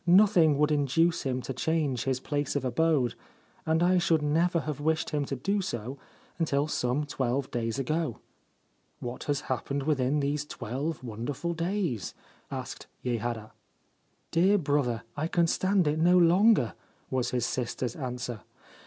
[0.07, 3.13] Nothing would induce him to change his place of abode,
[3.67, 5.99] and I should never have wished him to do so
[6.39, 8.13] until some twelve days ago/
[9.01, 12.15] 4 What has happened within these twelve wonderful days?'
[12.49, 13.51] asked Yehara.
[13.51, 13.51] 4
[14.31, 16.73] Dear brother, I can stand it no longer/
[17.11, 18.39] was his sister's answer.